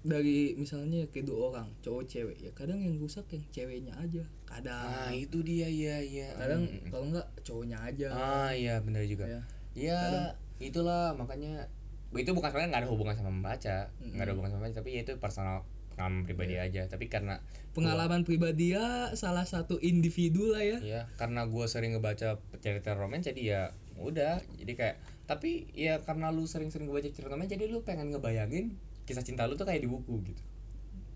[0.00, 4.86] dari misalnya kayak dua orang cowok cewek ya kadang yang rusak yang ceweknya aja kadang
[4.86, 9.42] ah itu dia ya ya kadang kalau enggak cowoknya aja ah iya benar juga Ya.
[9.72, 11.68] Ya itulah makanya
[12.10, 15.00] itu bukan sebenarnya nggak ada hubungan sama membaca nggak ada hubungan sama membaca tapi ya
[15.04, 16.62] itu personal pengalaman pribadi Iya.
[16.70, 16.82] aja.
[16.86, 17.42] Tapi karena
[17.74, 20.78] pengalaman pribadi ya salah satu individu lah ya.
[20.78, 23.62] Ya karena gue sering ngebaca cerita roman jadi ya
[23.98, 28.78] udah jadi kayak tapi ya karena lu sering-sering ngebaca cerita roman jadi lu pengen ngebayangin
[29.10, 30.42] kisah cinta lu tuh kayak di buku gitu.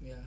[0.02, 0.18] Ya.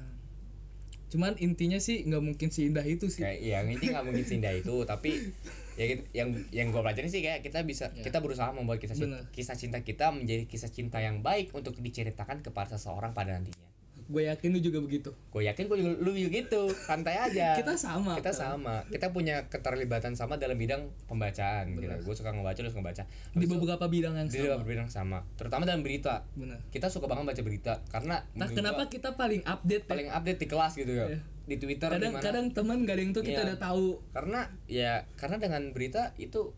[1.11, 3.27] Cuman intinya sih nggak mungkin seindah itu sih.
[3.27, 5.19] Kayak ya ini nggak mungkin seindah itu tapi
[5.75, 9.19] ya gitu- yang yang gue pelajarin sih kayak kita bisa kita berusaha membuat kisah cinta,
[9.19, 9.31] Bener.
[9.35, 13.59] kisah cinta kita menjadi kisah cinta yang baik untuk diceritakan kepada seseorang pada nantinya
[14.05, 15.09] gue yakin lu juga begitu.
[15.29, 16.61] Gue yakin gue juga lu juga gitu.
[16.71, 17.53] Santai aja.
[17.59, 18.55] Kita sama kita kan?
[18.55, 18.75] sama.
[18.87, 21.89] Kita punya keterlibatan sama dalam bidang pembacaan gitu.
[22.05, 23.03] Gue suka ngebaca lu suka ngebaca.
[23.05, 24.43] Di Habis itu, beberapa bidang yang di sama.
[24.45, 25.19] beberapa bidang sama.
[25.35, 26.21] Terutama dalam berita.
[26.37, 26.59] Benar.
[26.69, 29.89] Kita suka banget baca berita karena nah kenapa gua kita paling update ya?
[29.89, 31.05] paling update di kelas gitu ya
[31.45, 32.25] di twitter kadang di mana.
[32.25, 33.47] kadang teman gak ada yang tuh kita Iya.
[33.53, 33.87] udah tahu.
[34.09, 36.53] Karena ya karena dengan berita itu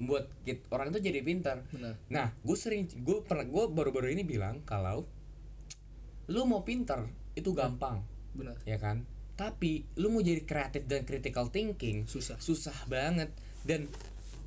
[0.00, 0.24] buat
[0.72, 1.62] orang itu jadi pintar.
[1.68, 1.94] Benar.
[2.08, 5.04] Nah gue sering gue pernah gue baru-baru ini bilang kalau
[6.30, 8.04] lu mau pintar itu gampang.
[8.36, 8.60] Benar.
[8.68, 9.08] Ya kan?
[9.34, 12.36] Tapi lu mau jadi kreatif dan critical thinking susah.
[12.38, 13.32] susah banget.
[13.64, 13.88] Dan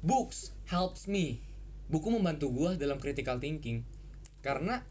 [0.06, 1.42] books helps me.
[1.90, 3.82] Buku membantu gua dalam critical thinking.
[4.46, 4.86] Karena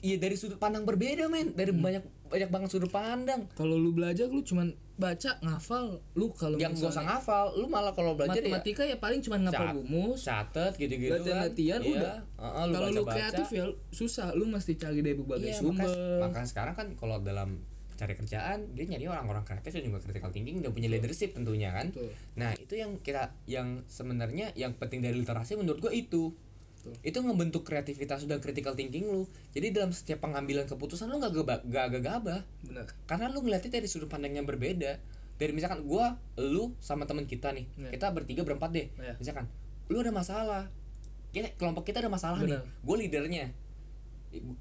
[0.00, 1.56] iya dari sudut pandang berbeda men.
[1.56, 1.82] Dari Hmm.
[1.82, 3.50] banyak banyak banget sudut pandang.
[3.52, 5.98] Kalau lu belajar lu cuman baca ngafal.
[6.14, 9.50] Lu kalau yang gak usah ngafal lu malah kalau belajar ya matematika ya paling cuman
[9.50, 11.18] ngafal rumus catet gitu-gitu kan.
[11.20, 11.90] latihan-latihan Iya.
[11.98, 12.16] udah.
[12.38, 14.26] Heeh, lu kalau lu kreatif ya susah.
[14.32, 15.90] Lu mesti cari dari berbagai Iya, sumber.
[16.22, 17.58] makanya, sekarang kan kalau dalam
[17.92, 21.92] cari kerjaan dia nyari orang-orang kreatif dan juga critical thinking dan punya leadership tentunya kan.
[21.92, 22.08] Betul.
[22.32, 26.32] nah itu yang kita yang sebenarnya yang penting dari literasi menurut gua itu
[26.80, 26.96] Betul.
[27.02, 31.60] itu ngebentuk kreativitas dan critical thinking lu jadi dalam setiap pengambilan keputusan lu nggak geba-
[31.62, 34.96] gak gagah benar karena lu ngeliatnya dari sudut pandang yang berbeda
[35.36, 37.90] dari misalkan gua lu sama teman kita nih Iya.
[37.90, 39.12] kita bertiga berempat deh Iya.
[39.14, 39.44] misalkan
[39.86, 40.72] lu ada masalah
[41.30, 42.64] kita kelompok kita ada masalah nih Benar.
[42.64, 43.44] gue leadernya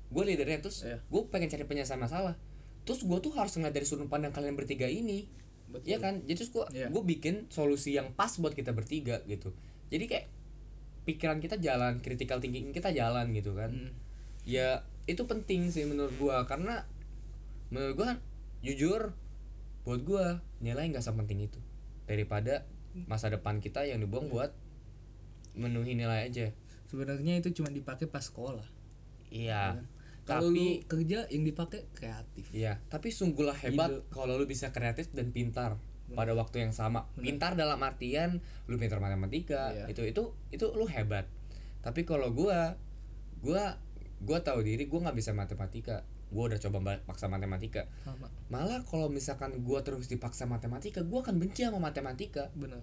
[0.09, 0.99] gue leadernya terus Iya.
[1.01, 2.35] gue pengen cari penyelesaian masalah
[2.81, 5.29] terus gue tuh harus ngeliat dari sudut pandang kalian bertiga ini
[5.67, 5.85] Betul.
[5.85, 6.87] Iya kan jadi terus gue Iya.
[6.89, 9.53] gue bikin solusi yang pas buat kita bertiga gitu
[9.87, 10.25] jadi kayak
[11.07, 13.71] pikiran kita jalan critical thinking kita jalan gitu kan.
[13.71, 13.91] Hmm.
[14.47, 16.45] ya itu penting sih menurut gua.
[16.45, 16.85] Karena
[17.69, 18.09] menurut gua
[18.65, 19.13] jujur
[19.87, 21.59] buat gua nilai nggak sepenting itu.
[22.09, 22.65] Daripada
[23.05, 24.53] masa depan kita yang dibuang buat
[25.57, 26.49] menuhi nilai aja.
[26.89, 28.65] Sebenarnya itu cuma dipakai pas sekolah.
[29.29, 29.81] Iya.
[30.29, 32.45] Kalau lu tapi kerja yang dipakai kreatif.
[32.53, 37.05] Iya tapi sungguhlah hebat kalau lu bisa kreatif dan pintar pada waktu yang sama.
[37.13, 39.85] Pintar dalam artian lu pintar matematika Iya.
[39.87, 41.25] itu itu itu lu hebat.
[41.79, 42.77] Tapi kalau gua
[43.39, 43.77] gua
[44.19, 46.03] gua tahu diri gua nggak bisa matematika.
[46.29, 47.89] Gua udah coba ba- paksa matematika.
[48.01, 48.29] Sama.
[48.47, 52.49] Malah kalau misalkan gua terus dipaksa matematika gua akan benci sama matematika.
[52.53, 52.81] Benar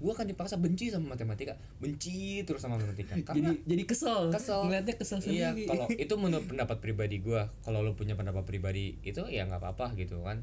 [0.00, 1.60] gua akan dipaksa benci sama matematika.
[1.76, 3.12] Benci terus sama matematika.
[3.20, 4.32] Jadi karena jadi kesel.
[4.32, 4.64] kesel.
[4.64, 5.68] Ngeliatnya kesel iya sendiri.
[5.68, 7.52] kalau itu menurut pendapat pribadi gua.
[7.60, 10.40] Kalau lu punya pendapat pribadi itu ya nggak apa-apa gitu kan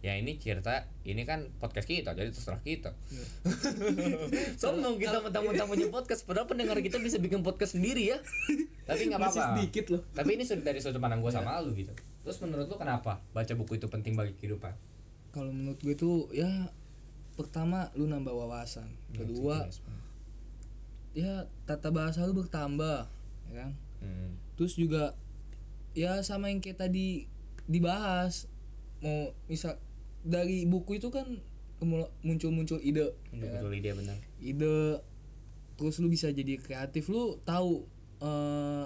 [0.00, 2.96] ya ini cerita ini kan podcast kita jadi terserah kita.
[3.12, 3.24] Iya.
[4.62, 8.18] sombong kita mentang-mentang punya podcast padahal pendengar kita bisa bikin podcast sendiri ya.
[8.84, 9.60] Tapi nggak apa-apa.
[9.60, 10.02] sedikit loh.
[10.10, 11.44] Tapi ini sud- dari sudut pandang gua Iya.
[11.44, 11.92] sama lu gitu.
[12.20, 14.72] Terus menurut lu kenapa baca buku itu penting bagi kehidupan?
[15.30, 16.48] Kalau menurut gue tuh ya
[17.36, 18.88] pertama lu nambah wawasan.
[19.12, 19.68] Kedua
[21.10, 23.04] ya tata bahasa lu bertambah
[23.50, 23.70] ya kan?
[24.00, 24.32] Hmm.
[24.54, 25.12] terus juga
[25.92, 27.26] ya sama yang kayak tadi
[27.66, 28.46] dibahas
[29.00, 29.76] mau misal
[30.20, 31.26] dari buku itu kan
[32.20, 33.72] muncul-muncul ide Iya, ya kan?
[33.72, 34.16] ide benar.
[34.36, 34.74] Ide
[35.80, 37.08] terus lu bisa jadi kreatif.
[37.08, 37.88] Lu tahu
[38.20, 38.84] eh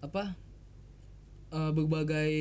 [0.00, 0.24] apa
[1.52, 2.32] eh, berbagai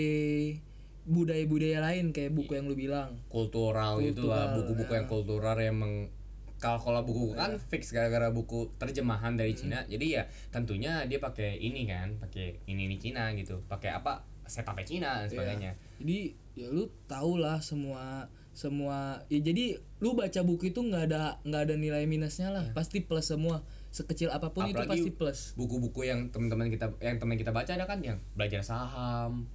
[1.06, 3.20] budaya-budaya lain kayak buku yang lu bilang?
[3.28, 4.98] Kultural gitu lah Kultural, buku-buku ya.
[5.04, 5.96] yang kultural yang meng
[6.56, 9.84] kalau kalau buku kan fix gara-gara buku terjemahan dari Cina.
[9.86, 13.60] Jadi ya tentunya dia pakai ini kan pakai ini ini Cina gitu.
[13.68, 14.24] Pakai apa?
[14.48, 20.42] Setupnya Cina dan sebagainya jadi ya lu tau lah semua semua ya jadi lu baca
[20.48, 22.66] buku itu nggak ada nggak ada nilai minusnya lah.
[22.72, 23.64] Pasti plus semua.
[23.92, 25.40] Sekecil apa pun itu Apalagi pasti plus.
[25.56, 28.00] buku-buku yang teman-teman kita yang teman kita baca ada kan?
[28.00, 29.48] Yang belajar saham.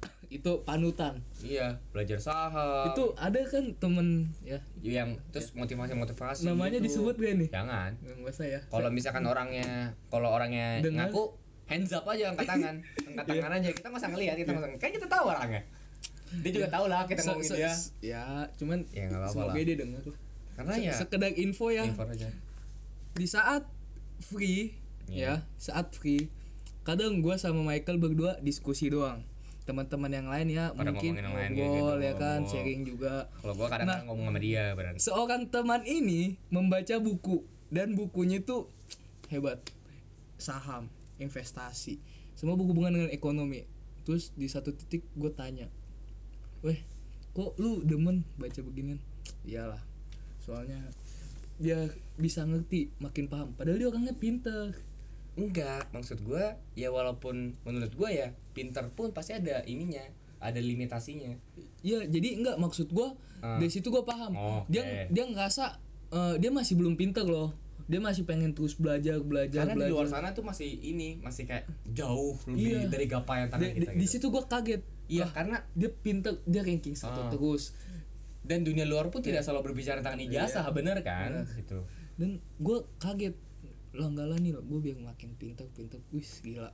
[0.30, 1.22] Itu panutan.
[1.42, 2.90] Iya belajar saham.
[2.90, 4.62] Itu ada kan temen ya.
[4.82, 7.02] Yang terus motivasi-motivasi namanya gitu.
[7.02, 7.90] disebut gak nih jangan.
[8.02, 8.60] Nggak usah ya.
[8.66, 11.10] Kalau misalkan orangnya kalau orangnya Dengar.
[11.10, 11.34] ngaku
[11.66, 12.74] hands up aja angkat tangan.
[13.10, 15.62] Angkat tangan aja kita masa ngelihat kita masa kan kita tahu orangnya
[16.32, 17.72] dia juga tahu lah kita ngomongin dia.
[18.00, 19.64] ya cuman Ya, nggak apa-apa semoga lah.
[19.64, 20.02] dia denger
[20.52, 21.84] karena ya sekedar info ya.
[21.84, 22.28] info aja.
[23.10, 23.64] Di saat
[24.20, 25.42] free Iya.
[25.42, 26.30] ya saat free
[26.80, 29.26] kadang gua sama Michael berdua diskusi doang.
[29.62, 32.50] Teman-teman yang lain ya Pada mungkin kayak ngobrol gitu, ya kan ngobrol.
[32.52, 33.14] sharing juga.
[33.32, 38.66] Kalau gua kadang-kadang ngomong sama dia beran seorang teman ini membaca buku dan bukunya itu
[39.28, 39.58] hebat.
[40.36, 41.98] Saham investasi.
[42.32, 43.64] Semua berhubungan dengan ekonomi.
[44.02, 45.68] Terus di satu titik gue tanya
[46.60, 46.78] weh
[47.30, 48.98] kok lu demen baca beginian
[49.44, 49.80] iyalah
[50.42, 50.80] soalnya
[51.56, 54.72] dia bisa ngerti makin paham padahal dia orangnya pinter
[55.36, 60.02] enggak maksud gua ya walaupun menurut gua ya pinter pun pasti ada ininya
[60.40, 61.36] ada limitasinya
[61.80, 63.56] Iya, jadi enggak maksud gua Ah.
[63.56, 64.36] dari situ gua paham.
[64.36, 64.68] Oke.
[64.68, 65.80] Dia dia ngerasa
[66.12, 67.56] eh, dia masih belum pinter loh.
[67.90, 69.92] Dia masih pengen terus belajar, belajar, karena di belajar.
[69.92, 72.86] luar sana tuh masih ini masih kayak jauh lebih Iya.
[72.86, 74.10] dari gapai tangan Di, kita di gitu.
[74.12, 74.82] situ gua kaget.
[75.04, 77.28] iya Wah, karena dia pinter, dia ranking satu Ah.
[77.28, 77.74] terus.
[78.40, 81.46] dan dunia luar pun tidak selalu berbicara tentang ijazah bener kan Bener.
[81.56, 81.78] gitu
[82.16, 83.34] Dan gua kaget
[83.92, 85.98] langgalan nih loh, gua biar makin pinter, pinter.
[86.08, 86.70] Wis gila.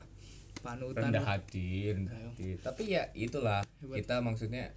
[0.58, 1.00] Panutan.
[1.06, 2.28] rendah hati rendah Ayo.
[2.30, 3.96] hati tapi ya itulah Hebat.
[3.98, 4.72] kita maksudnya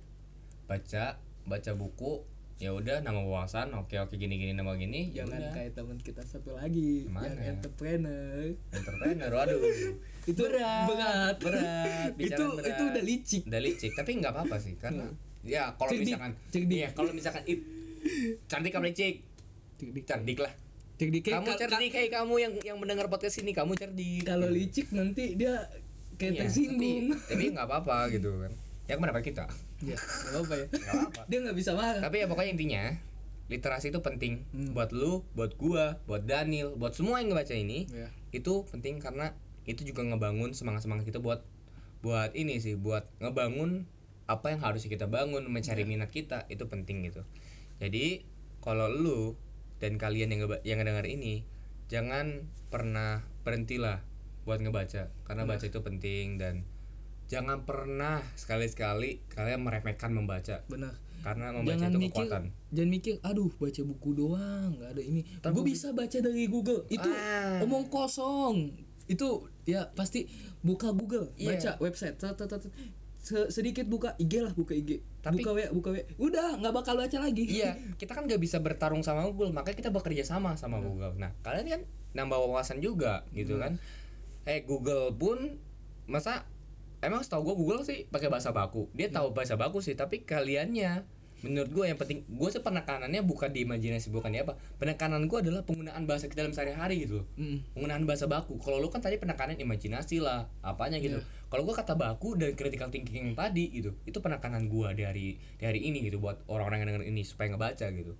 [0.65, 2.21] baca baca buku
[2.59, 5.51] ya udah nama wawasan oke oke gini gini nama gini ya Jangan udah.
[5.53, 7.31] kayak teman kita satu lagi Gimana?
[7.31, 8.51] yang entrepreneur.
[8.69, 9.59] entrepreneur waduh
[10.29, 10.85] Itu berat.
[11.39, 12.67] berat itu bicara berat.
[12.69, 13.41] itu udah licik.
[13.45, 15.07] udah licik tapi nggak apa apa sih karena
[15.41, 16.75] ya kalau misalkan cerdik.
[16.75, 17.59] iya kalau misalkan it,
[18.45, 19.15] cantik apa licik
[19.73, 20.03] Cerdik.
[20.03, 20.53] cerdik lah
[20.93, 24.47] Cerdik kamu ka- ka- cerdik kayak kamu yang yang mendengar podcast ini kamu cerdik kalau
[24.47, 25.63] licik nanti dia
[26.13, 28.51] kayak Iya, tersinggung tapi, nggak apa-apa gitu kan
[28.83, 29.47] ya pendapat kita
[29.79, 30.65] ya nggak apa ya.
[30.93, 32.01] Apa dia nggak bisa marah.
[32.03, 32.83] Tapi ya pokoknya intinya
[33.49, 34.45] literasi itu penting.
[34.53, 34.77] Hmm.
[34.77, 39.33] buat lu buat gua buat Daniel buat semua yang ngebaca ini ya itu penting karena
[39.65, 41.41] itu juga ngebangun semangat semangat kita buat
[42.05, 43.89] buat ini sih buat ngebangun
[44.29, 47.25] apa yang harus kita bangun mencari minat kita itu penting gitu.
[47.81, 48.21] Jadi
[48.61, 49.33] kalau lu
[49.81, 51.47] dan kalian yang yang ngedengar ini
[51.89, 54.05] jangan pernah berhentilah
[54.45, 55.09] buat ngebaca.
[55.25, 56.69] Karena baca itu penting dan
[57.29, 60.65] jangan pernah sekali-sekali kalian meremehkan membaca.
[60.65, 60.97] Benar.
[61.19, 62.43] Karena membaca jangan itu mikir kekuatan.
[62.71, 65.21] jangan mikir aduh baca buku doang nggak ada ini.
[65.21, 66.87] Gue gua bisa baca dari Google.
[66.87, 67.61] Itu Ah.
[67.61, 68.71] omong kosong.
[69.05, 70.25] Itu ya pasti
[70.59, 71.53] buka Google Iya.
[71.53, 72.65] baca website tat, tat, tat.
[73.19, 76.95] Se- sedikit buka IG lah buka IG Tapi- buka WA buka WA udah nggak bakal
[76.95, 77.43] baca lagi.
[77.43, 81.13] Iya kita kan gak bisa bertarung sama Google makanya kita bekerja sama sama Google.
[81.13, 81.81] Nah kalian kan
[82.15, 83.75] nambah wawasan juga gitu kan?
[84.45, 85.59] Eh Google pun
[86.07, 86.47] masa
[86.99, 88.91] emang setahu gue Google sih pakai bahasa baku.
[88.95, 93.47] Dia tahu bahasa baku sih tapi kaliannya menurut gue yang penting gue sih penekanannya bukan
[93.55, 94.59] di imajinasi bukan di apa.
[94.75, 97.27] Penekanan gue adalah penggunaan bahasa kita dalam sehari-hari gitu loh.
[97.39, 97.63] Mm.
[97.75, 98.59] penggunaan bahasa baku.
[98.59, 101.23] Kalau lu kan tadi penekanan imajinasi lah apanya gitu.
[101.49, 105.81] Kalau gua kata baku dan critical thinking yang tadi gitu itu penekanan gua dari dari
[105.81, 108.13] ini gitu buat orang-orang yang denger ini supaya ngebaca gitu.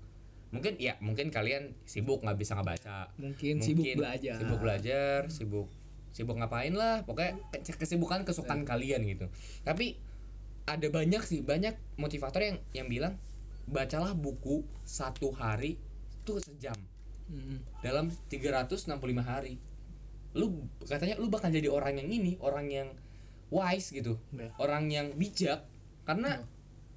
[0.50, 3.14] Mungkin ya mungkin kalian sibuk nggak bisa ngebaca.
[3.22, 4.42] Mungkin sibuk belajar.
[4.42, 5.68] sibuk belajar sibuk
[6.12, 9.30] sibuk ngapain lah pokoknya ke- kesibukan kesukaan kalian gitu.
[9.64, 9.98] Tapi
[10.70, 13.14] ada banyak sih banyak motivator yang yang bilang
[13.70, 15.78] bacalah buku satu hari
[16.22, 16.78] itu sejam.
[17.30, 17.62] Mm.
[17.86, 18.90] dalam 365
[19.22, 19.62] hari.
[20.34, 22.90] Lu katanya lu bakal jadi orang yang ini orang yang
[23.54, 24.18] wise gitu.
[24.34, 24.50] Ya.
[24.58, 25.62] orang yang bijak
[26.10, 26.42] karena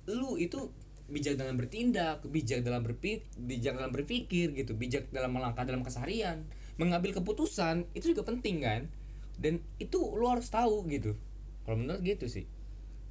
[0.08, 0.72] lu itu
[1.12, 6.48] bijak dalam bertindak bijak dalam berpikir bijak dalam berpikir gitu bijak dalam melangkah dalam keseharian
[6.80, 8.88] mengambil keputusan itu juga penting kan
[9.36, 11.14] dan itu lu harus tahu gitu.
[11.62, 12.44] Kalau menurut gitu sih.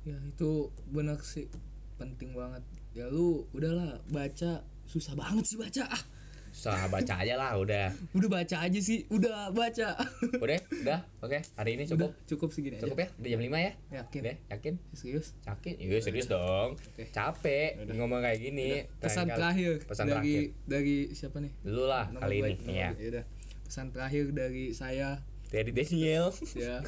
[0.02, 0.52] Ya itu
[0.86, 1.48] benar sih.
[1.96, 2.62] Penting banget.
[2.92, 4.62] Ya lu udahlah baca.
[4.84, 5.88] Susah banget sih baca.
[5.88, 6.04] Ah.
[6.52, 7.96] Usah baca aja lah udah.
[8.12, 9.08] Udah baca aja sih.
[9.08, 9.96] Udah baca.
[10.36, 11.00] Udah udah.
[11.22, 13.08] Oke hari ini Udah, cukup cukup segini cukup aja.
[13.08, 13.10] ya?
[13.16, 13.72] Udah jam 5 ya?
[13.96, 14.20] Yakin.
[14.20, 14.74] Udah yakin?
[14.92, 15.28] Serius?
[15.42, 15.74] Yakin?
[15.80, 16.76] Iya serius dong.
[16.76, 17.08] Oke.
[17.08, 18.84] Capek ngomong kayak gini.
[19.00, 20.68] pesan Lain kali- terakhir Pesan dari terakhir.
[20.68, 21.52] dari siapa nih?
[21.64, 22.54] Dulu lah Nama kali ini.
[22.68, 22.90] Iya.
[23.00, 23.26] Yaudah.
[23.64, 26.32] pesan terakhir dari saya Dari Daniel.
[26.56, 26.80] ya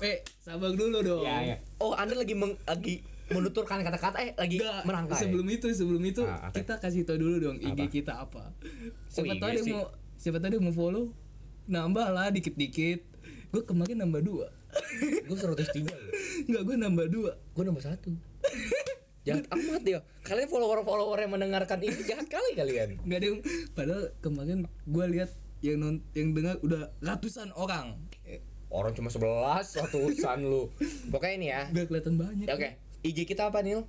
[0.00, 1.56] eh sabar dulu dong Iya, iya.
[1.76, 5.18] Oh, Anda lagi meng, lagi menuturkan kata-kata eh lagi Enggak, merangkai.
[5.18, 6.54] sebelum itu sebelum itu Ah, oke.
[6.54, 7.84] kita kasih tau dulu dong IG Apa?
[7.88, 8.42] kita apa
[9.08, 11.04] siapa IG tahu dia mau siapa tahu dia mau follow
[11.64, 13.00] nambah lah dikit-dikit
[13.50, 14.48] gue kemarin nambah dua
[15.22, 15.92] Gue 103 loh.
[16.46, 18.08] Enggak gue nambah dua Gue nambah satu.
[19.22, 20.00] Jahat amat ya.
[20.22, 22.96] Kalian follower-follower yang mendengarkan ini jahat kali kalian.
[22.98, 23.38] nggak ada yang
[23.70, 25.30] padahal kemarin gue lihat
[25.60, 28.00] yang non yang dengar udah ratusan orang
[28.72, 29.20] Orang cuma 11
[29.76, 30.72] ratusan lu.
[31.08, 31.60] Pokoknya ini ya.
[31.68, 32.68] udah kelihatan banyak Ya, Oke.
[33.02, 33.84] IG kita apa Nil?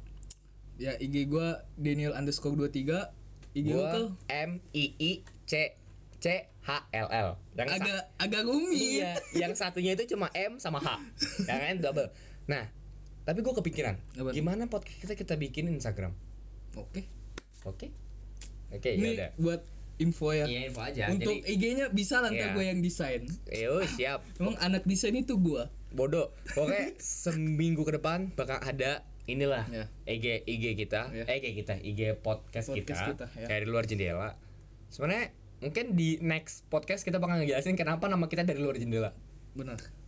[0.73, 3.07] ya IG gue Daniel underscore 23
[3.53, 5.11] IG Gua tuh M I I
[5.45, 5.77] C
[6.17, 6.25] C
[6.59, 7.29] H L L.
[7.53, 10.97] Yang agak agak rumit Iya, yang satunya itu cuma M sama H.
[11.45, 12.09] yang lain double.
[12.45, 12.67] Nah,
[13.21, 14.31] tapi gue kepikiran, Apa?
[14.31, 16.11] gimana podcast kita kita bikin Instagram?
[16.73, 17.05] oke
[17.63, 17.87] Oke?
[18.69, 19.29] Oke, ya ini udah.
[19.37, 19.61] buat
[19.95, 20.45] info ya.
[20.45, 21.03] Iya info aja.
[21.07, 22.51] Untuk Jadi, IG-nya bisa lah Iya.
[22.51, 23.21] gue yang desain.
[23.47, 24.25] yo siap.
[24.39, 25.69] Emang anak desain itu gua.
[25.89, 26.33] Bodoh.
[26.49, 29.85] Pokoknya seminggu ke depan bakal ada inilah Ya.
[30.05, 31.23] IG IG kita, Ya.
[31.25, 33.47] eh IG kita, IG podcast, Podcast kita, kita, ya.
[33.47, 34.35] dari luar jendela.
[34.89, 39.15] Sebenarnya mungkin di next podcast kita bakal ngejelasin kenapa nama kita dari luar jendela.
[39.53, 40.02] Benar.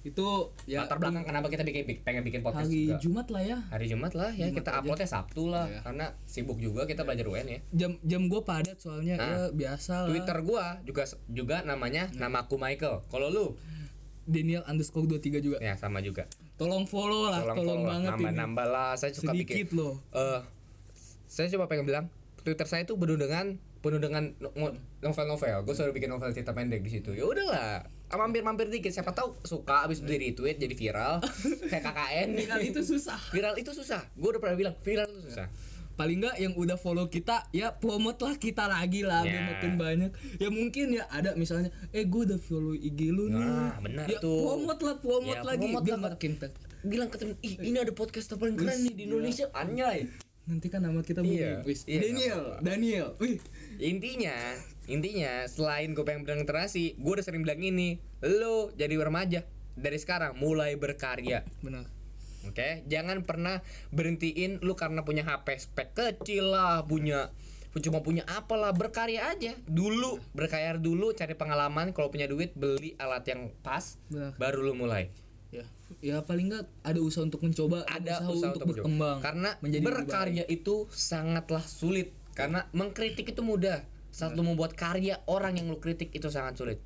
[0.00, 0.26] Itu
[0.64, 2.96] ya Latar belakang kenapa kita bikin pengen bikin podcast hari juga.
[2.98, 3.58] Jumat lah ya.
[3.68, 4.78] Hari Jumat lah ya Jumat kita aja.
[4.80, 5.80] uploadnya Sabtu lah Iya.
[5.82, 7.58] karena sibuk juga kita belajar UN ya.
[7.70, 10.08] Jam jam gua padat soalnya Nah, ya biasa lah.
[10.08, 13.04] Twitter gua juga juga namanya nama aku Michael.
[13.04, 13.46] Kalau lu
[14.22, 15.58] Daniel underscore 23 juga.
[15.58, 16.24] ya sama juga.
[16.54, 18.14] Tolong follow lah, Tolong, tolong, follow, banget ini.
[18.14, 18.90] nambah-nambah lah.
[18.94, 19.74] Saya suka Sedikit bikin.
[19.74, 19.94] loh.
[20.12, 20.40] Eh,
[21.26, 22.06] saya coba pengen bilang
[22.38, 24.32] Twitter saya itu penuh dengan penuh dengan
[24.98, 25.56] novel-novel.
[25.62, 27.10] Gue selalu bikin novel cerita pendek di situ.
[27.10, 27.80] Ya udahlah, Ah,
[28.12, 28.90] mampir-mampir dikit.
[28.90, 31.22] Siapa tahu suka abis di retweet jadi viral
[31.70, 32.28] kayak KKN.
[32.34, 33.20] Viral itu susah.
[33.28, 34.02] Viral itu susah.
[34.12, 35.46] Gue udah pernah bilang viral itu susah.
[35.92, 39.46] Paling nggak yang udah follow kita ya promote lah kita lagi lah biar Ya.
[39.52, 40.10] makin banyak.
[40.36, 43.36] Ya mungkin ya ada misalnya eh gue udah follow IG lu nih.
[43.36, 44.48] Nah, benar ya, tuh.
[44.48, 46.10] promote lah, promote Ya, lagi promote biar lah.
[46.10, 46.32] makin
[46.80, 49.52] Bilang ke temen, ih ini ada podcast paling keren nih di Indonesia.
[49.52, 50.08] Anjay.
[50.48, 52.42] Nanti kan nama kita Iya, iya, Daniel.
[52.58, 53.06] Daniel.
[53.20, 53.36] Wih,
[53.76, 54.32] intinya
[54.90, 59.46] intinya selain gue pengen bilang literasi gue udah sering bilang ini lo jadi remaja.
[59.78, 61.46] Dari sekarang mulai berkarya.
[61.62, 61.86] Benar.
[62.44, 62.84] oke?
[62.90, 63.62] Jangan pernah
[63.94, 67.30] berhentiin lu karena punya HP spek kecil lah punya
[67.78, 69.54] cuma punya apalah berkarya aja.
[69.70, 71.94] Dulu berkarya dulu cari pengalaman.
[71.94, 74.34] Kalau punya duit beli alat yang pas Benar.
[74.34, 75.14] baru lu mulai.
[75.54, 75.66] Ya,
[76.02, 78.70] ya paling nggak ada usaha untuk mencoba, ada usaha, untuk, mencoba.
[78.70, 79.18] berkembang.
[79.18, 82.10] karena menjadi berkarya itu sangatlah sulit.
[82.34, 83.82] Karena mengkritik itu mudah
[84.20, 86.78] saat lu membuat karya orang yang lu kritik itu sangat sulit.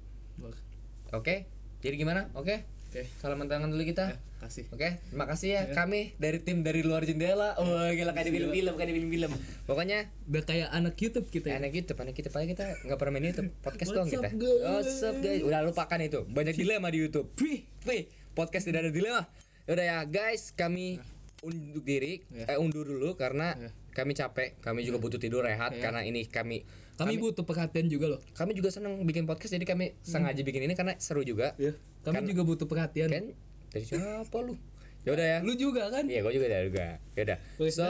[1.11, 1.47] Oke,
[1.79, 2.27] jadi gimana?
[2.33, 3.07] Oke, Oke.
[3.19, 4.15] salaman tangan dulu kita.
[4.15, 4.67] Ya, kasih.
[4.71, 7.55] Oke, terima kasih ya kami dari tim dari luar jendela.
[7.57, 9.31] Oh, gila kayak di film-film, kayak di film-film.
[9.65, 11.59] Pokoknya Udah kayak anak YouTube kita ya.
[11.59, 14.29] anak YouTube, anak YouTube aja kita nggak pernah main YouTube, podcast doang kita.
[14.31, 14.63] guys?
[14.65, 15.41] What's up guys?
[15.41, 16.21] Udah lupakan itu.
[16.27, 17.31] Banyak dilema di YouTube.
[17.39, 19.23] Wih, Wih, podcast tidak ada dilema.
[19.65, 20.99] Udah ya guys, kami
[21.41, 22.53] undur diri, Ya.
[22.53, 23.71] eh undur dulu karena Ya.
[23.93, 25.81] kami capek, kami juga butuh tidur rehat Ya.
[25.81, 26.65] karena ini kami
[26.97, 28.21] kami butuh perhatian juga loh.
[28.33, 31.55] kami juga senang bikin podcast jadi kami sengaja bikin ini karena seru juga.
[31.57, 31.75] Ya.
[32.03, 33.11] Kami Kan- juga butuh perhatian.
[33.11, 33.25] kan
[33.71, 34.55] dari siapa lu
[35.03, 36.07] ya udah ya Lu juga kan?
[36.07, 37.85] iya gue juga dari juga ya udah so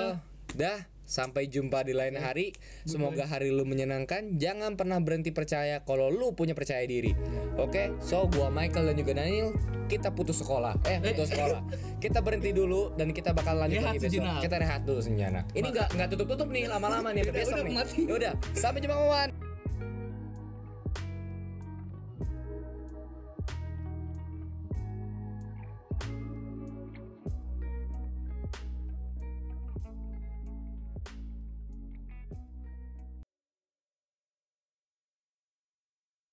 [0.56, 0.80] dah.
[1.04, 2.52] Sampai jumpa di lain hari.
[2.84, 4.36] Semoga hari lu menyenangkan.
[4.36, 7.12] Jangan pernah berhenti percaya kalau lu punya percaya diri.
[7.56, 7.94] Oke?
[8.00, 9.52] So gua Michael dan juga Daniel
[9.84, 10.74] kita putus sekolah.
[10.84, 11.60] Eh putus sekolah.
[12.00, 14.12] Kita berhenti dulu dan kita bakal lanjut Rehat lagi besok.
[14.16, 14.40] sejenak.
[14.40, 15.44] kita rehat dulu sejenak.
[15.52, 17.74] Ini nggak nggak tutup tutup nih lama-lama nih Udah, besok udah, nih.
[17.76, 18.00] mati.
[18.08, 19.30] ya udah sampai jumpa kawan